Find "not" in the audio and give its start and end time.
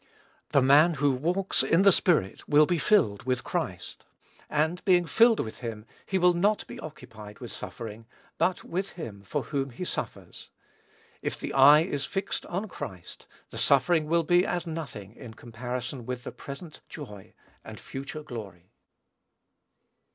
6.33-6.65